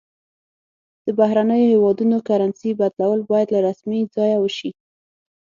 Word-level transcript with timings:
د 1.05 1.07
بهرنیو 1.19 1.69
هیوادونو 1.73 2.17
کرنسي 2.27 2.71
بدلول 2.79 3.21
باید 3.31 3.47
له 3.55 3.59
رسمي 3.67 4.01
ځایه 4.15 4.37
وشي. 4.39 4.71